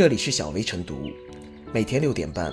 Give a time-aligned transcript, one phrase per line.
[0.00, 1.10] 这里是小薇晨读，
[1.74, 2.50] 每天六点半，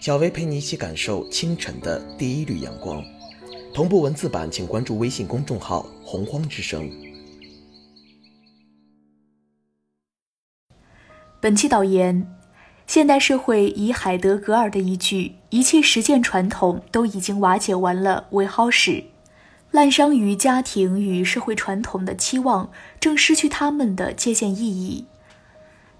[0.00, 3.04] 小薇陪你一起感受清晨的第一缕阳光。
[3.74, 6.90] 同步文字版，请关注微信公众号“洪荒之声”。
[11.38, 12.26] 本期导言：
[12.86, 19.04] 现代社会以海德格尔的一句“一切实践传统都已经瓦解完了”为好使。
[19.70, 25.04] 滥觞于家庭与社会传统的期望，正失去他们的界限意义。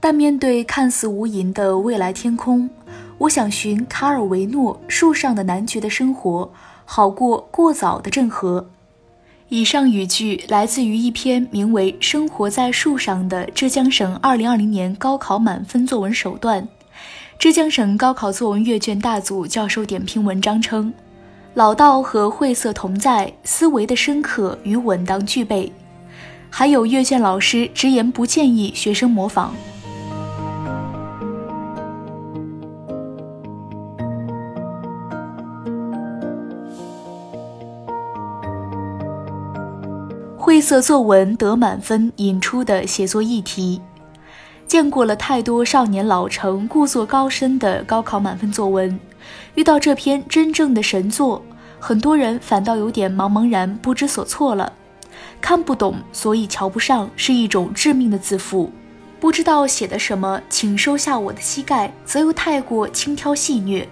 [0.09, 2.70] 但面对看似无垠的未来天空，
[3.19, 6.45] 我想寻卡尔维诺《树上的男爵的生活》，
[6.84, 8.70] 好过过早的郑和。
[9.48, 16.69] 以上语句来自于一篇名为《生活在树上》的浙江省2020年高考满分作文手段。
[17.36, 20.95] 浙江省高考作文阅卷大组教授点评文章称。
[21.55, 25.73] 老道和晦涩同在，思维的深刻与稳当具备。
[26.48, 29.52] 还有阅卷老师直言不建议学生模仿。
[40.47, 43.80] 晦涩作文得满分引出的写作议题，
[44.64, 48.97] 见过了太多少年老成、故作高深的高考满分作文。
[49.56, 51.42] 遇到这篇真正的神作，
[51.80, 54.72] 很多人反倒有点茫茫然不知所措了。
[55.41, 58.70] 看不懂，所以瞧不上，是一种致命的自负。
[59.19, 63.84] 不知道写的什么，请收下我的膝盖，则又太过轻佻戏谑。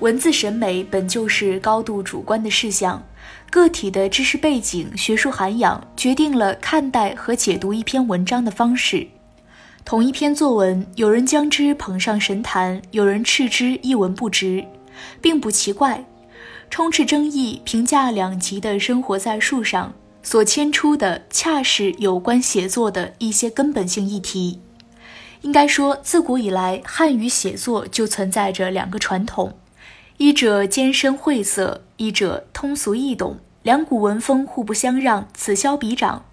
[0.00, 3.02] 文字审美本就是高度主观的事项，
[3.50, 9.06] 个体的知识背景、学术涵养决定了看待和解读一篇文章的方式。
[9.84, 14.64] 同一篇作文，有人将之捧上神坛，有人斥之一文不值，
[15.20, 16.04] 并不奇怪。
[16.70, 24.60] 充斥争议、评价两极的生活在树上，所牵出的恰是有关写作的一些根本性议题。
[25.40, 29.52] 应该说，自古以来，汉语写作就存在着两个传统：
[30.20, 33.38] 一者艰深晦涩，一者通俗易懂。
[33.62, 36.26] 两股文风互不相让，此消彼长。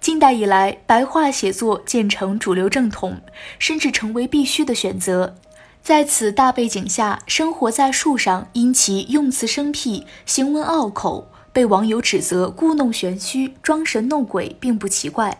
[0.00, 3.20] 近代以来，白话写作渐成主流正统，
[3.58, 5.34] 甚至成为必须的选择。
[5.82, 15.36] 在此大背景下，生活在树上，因其用词生僻、行文拗口，被网友指责故弄玄虚、装神弄鬼，并不奇怪。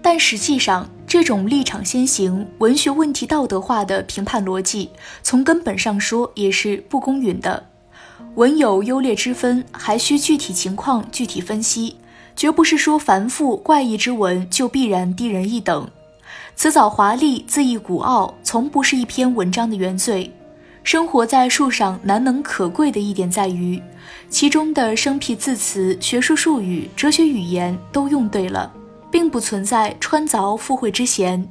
[0.00, 4.88] 但实际上，这种立场先行、文学问题道德化的评判逻辑，
[5.24, 7.66] 从根本上说也是不公允的。
[8.36, 11.96] 文有优劣之分，还需具体情况具体分析。
[12.36, 15.90] 绝不是说繁复怪异之文就必然低人一等，
[16.54, 20.32] 辞藻华丽、字意古傲，从不是一篇文章的原罪。
[20.84, 23.82] 生活在树上难能可贵的一点在于，
[24.28, 28.72] 其中的生僻字词、学术术语、哲学语言都用对了，
[29.10, 31.46] 并不存在穿凿附会之嫌，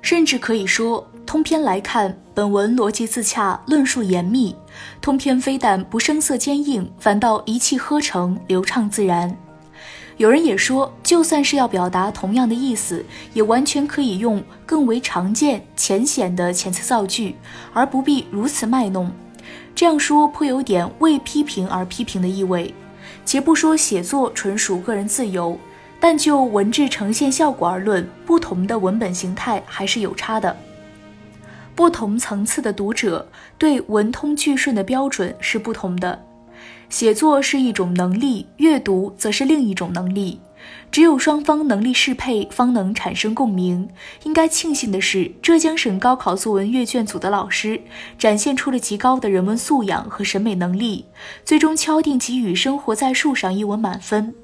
[0.00, 4.54] 甚至可以说，通篇来看，本文逻辑自洽，论述严密，
[5.00, 9.36] 通篇非但不生涩坚硬，反倒一气呵成，流畅自然。
[10.16, 17.34] 有人也说，就算是要表达同样的意思，也完全可以用更为常见、浅显的遣词造句，
[17.72, 19.10] 而不必如此卖弄。
[19.74, 22.72] 这样说颇有点为批评而批评的意味。
[23.26, 25.58] 且不说写作纯属个人自由，
[26.06, 30.54] 但就文字呈现效果而论，不同的文本形态还是有差的。
[31.74, 33.26] 不同层次的读者
[33.56, 36.22] 对文通句顺的标准是不同的。
[36.90, 40.38] 写作是一种能力，阅读则是另一种能力。
[40.92, 43.88] 只有双方能力适配，方能产生共鸣。
[44.24, 47.80] 应该庆幸的是，浙江省高考作文阅卷组的老师
[48.18, 51.06] 展现出了极高的人文素养和审美能力，
[51.46, 54.34] 最终敲定给予《生活在树上》一文满分。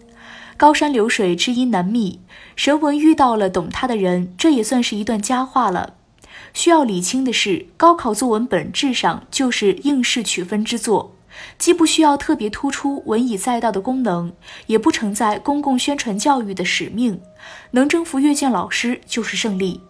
[0.60, 2.20] 高山流水，知音难觅。
[2.54, 5.94] 神文遇到了懂他的人，这也算是一段佳话了。
[6.52, 11.16] 需要理清的是，高考作文本质上就是应试取分之作。
[11.56, 14.34] 既不需要特别突出文以载道的功能，
[14.66, 17.22] 也不承载公共宣传教育的使命，
[17.70, 19.80] 能征服阅卷老师就是胜利。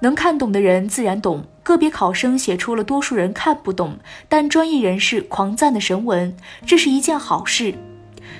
[0.00, 3.98] 能看懂的人自然懂，个别考生写出了多数人看不懂，
[4.30, 6.34] 但专业人士狂赞的神文，
[6.64, 7.74] 这是一件好事。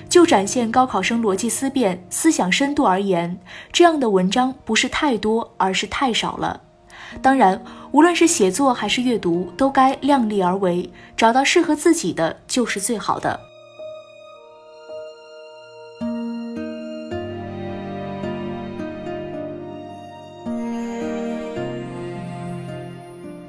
[0.09, 3.39] 就展现高考生逻辑思辨、思想深度而言，
[3.71, 6.61] 这样的文章不是太多，而是太少了。
[7.21, 7.61] 当然，
[7.91, 13.39] 无论是写作还是阅读，都该量力而为，找到适合自己的就是最好的。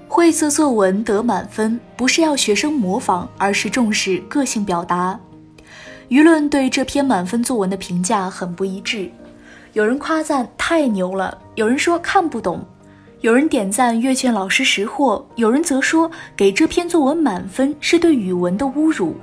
[0.08, 5.18] 晦涩作文得满分，不是要学生模仿，而是重视个性表达。
[6.12, 9.10] 舆论对这篇满分作文的评价很不一致，
[9.72, 12.62] 有人夸赞太牛了，有人说看不懂。
[13.22, 19.16] 有人点赞阅卷老师识货，有人则说给这篇作文满分是对语文的侮辱。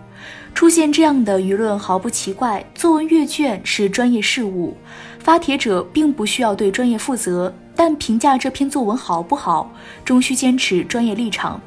[0.56, 4.76] 出现这样的舆论毫不奇怪，作文阅卷是专业事务，
[5.20, 7.54] 发帖者并不需要对专业负责。
[7.76, 9.72] 但评价这篇作文好不好，
[10.04, 11.62] 终需坚持专业立场。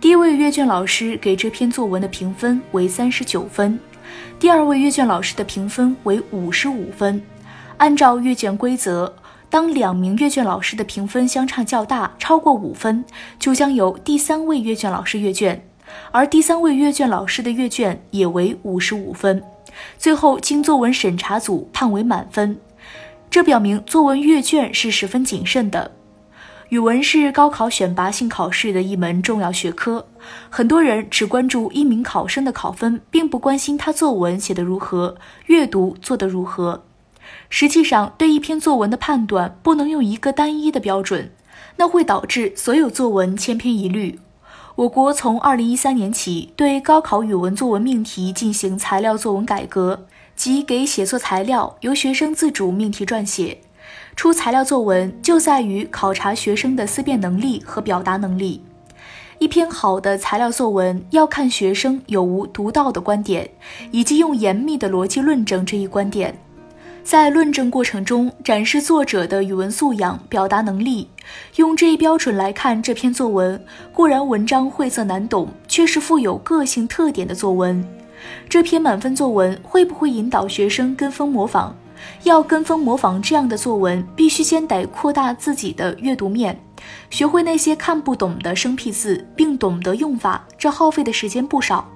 [0.00, 3.78] 第一位阅卷老师给这篇作文的评分为三十九分，
[4.38, 7.22] 第二位阅卷老师的评分为五十五分。
[7.76, 9.14] 按照阅卷规则。
[9.52, 13.04] 当两名阅卷老师的评分相差较大，超过五分，
[13.36, 15.60] 就将由第三位阅卷老师阅卷，
[16.12, 19.42] 而第三位阅卷老师的阅卷也为五十五分。
[19.98, 22.56] 最后经作文审查组判为满分，
[23.28, 25.90] 这表明作文阅卷是十分谨慎的。
[26.70, 30.06] 语文是高考选拔性考试的一门重要学科，
[30.48, 36.84] 很多人只关注一名考生的考分，并不关心他作文写得如何，阅读做得如何。
[37.48, 41.32] 实际上，对一篇作文的判断不能用一个单一的标准，
[41.76, 44.20] 那会导致所有作文千篇一律。
[44.76, 50.06] 我国从二零一三年起对高考语文作文命题进行材料作文改革，
[50.36, 53.58] 即给写作材料由学生自主命题撰写。
[54.16, 58.62] 出材料作文就在于考察学生的思辨能力和表达能力。
[59.38, 63.48] 一篇好的材料作文要看学生有无独到的观点，
[63.90, 66.36] 以及用严密的逻辑论证这一观点。
[67.02, 71.08] 在论证过程中展示作者的语文素养、表达能力。
[71.56, 73.64] 用这一标准来看这篇作文，
[73.94, 77.82] 固然文章晦涩难懂，却是富有个性特点的作文。
[78.50, 81.74] 这篇满分作文会不会引导学生跟风模仿？
[82.22, 86.60] 要跟风模仿这样的作文，必须先得扩大自己的阅读面，
[87.10, 90.44] 学会那些看不懂的生僻字，并懂得用法。
[90.58, 91.88] 这耗费的时间不少。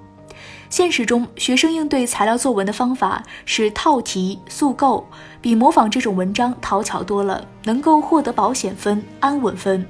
[0.70, 5.06] 现实中，学生应对材料作文的方法是套题、速构，
[5.40, 9.86] 比模仿这种文章讨巧多了，能够获得保险分、安稳分。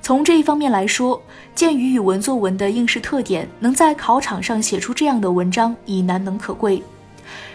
[0.00, 1.20] 从这一方面来说，
[1.54, 6.82] 鉴于语文作文的应试特点，能在考场上写出这样的文章已难能可贵。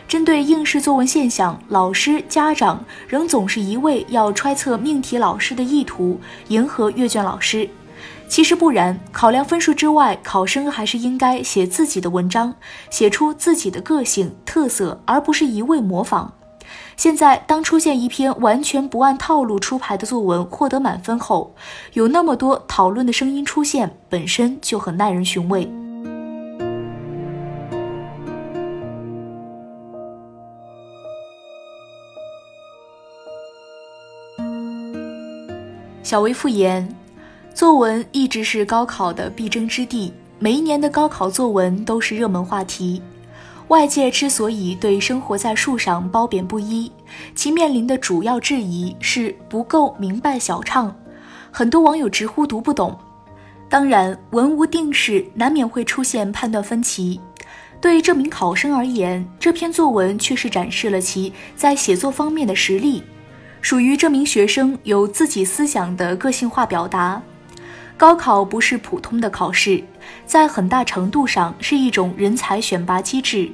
[0.08, 6.20] 针对应试作文现象，老师、家长仍总是一味要揣测命题老师的意图，
[6.50, 7.70] 迎合阅卷老师。
[8.28, 12.56] 其实不然，考量分数之外，考生还是应该写自己的文章，
[12.90, 16.34] 写出自己的个性特色，而不是一味模仿。
[16.96, 21.54] 现在，当出现一篇完全不按套路出牌的作文获得满分后，
[21.94, 25.81] 有那么多讨论的声音出现，本身就很耐人寻味。
[36.04, 36.88] 小薇复言。
[37.54, 43.02] 作文一直是高考的必争之地，每一年的高考作文都是热门话题。
[43.68, 46.92] 外界之所以对《生活在树上》褒贬不一，
[47.36, 50.94] 其面临的主要质疑是不够明白小畅，
[51.52, 52.98] 很多网友直呼读不懂。
[53.70, 57.20] 当然，文无定式，难免会出现判断分歧。
[57.80, 63.02] 对这名考生而言，这篇作文却是展示了其在写作方面的实力，
[63.62, 67.22] 属于这名学生有自己思想的个性化表达。
[67.96, 69.84] 高考不是普通的考试，
[70.26, 73.52] 在很大程度上是一种人才选拔机制。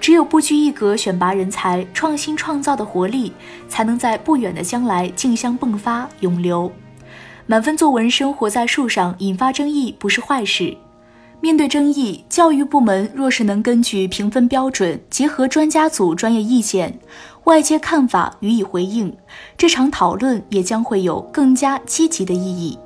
[0.00, 3.32] 只有不拘一格选拔人才，创新创造的活力
[3.68, 6.70] 才能在不远的将来竞相迸发涌流。
[7.46, 10.76] 满分作文生活在树上，引发争议不是坏事。
[11.42, 16.98] 面对争议教育部门若是能根据评分标准结合专家组专业意见
[17.44, 19.16] 外界看法予以回应
[19.56, 22.78] 这场讨论也将会有更加积极的意义。